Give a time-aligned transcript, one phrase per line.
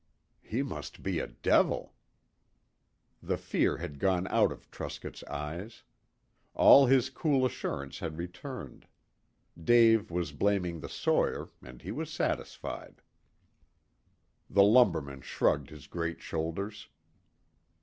[0.41, 1.93] "He must be a devil."
[3.21, 5.83] The fear had gone out of Truscott's eyes.
[6.55, 8.87] All his cool assurance had returned.
[9.63, 13.03] Dave was blaming the sawyer, and he was satisfied.
[14.49, 16.87] The lumberman shrugged his great shoulders.